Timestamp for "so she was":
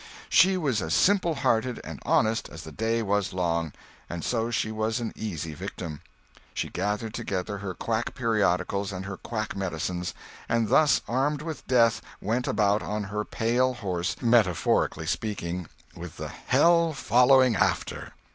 4.23-4.99